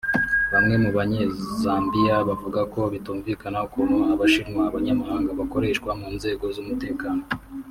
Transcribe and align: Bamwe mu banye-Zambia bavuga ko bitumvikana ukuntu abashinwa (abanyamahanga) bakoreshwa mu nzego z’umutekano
Bamwe 0.53 0.75
mu 0.83 0.89
banye-Zambia 0.97 2.15
bavuga 2.27 2.61
ko 2.73 2.81
bitumvikana 2.93 3.57
ukuntu 3.67 3.97
abashinwa 4.13 4.61
(abanyamahanga) 4.69 5.29
bakoreshwa 5.39 5.89
mu 5.99 6.07
nzego 6.15 6.45
z’umutekano 6.55 7.23